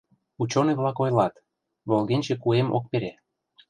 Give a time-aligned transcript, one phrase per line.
[0.41, 1.33] Учёный-влак ойлат:
[1.89, 3.11] «Волгенче куэм ок пере.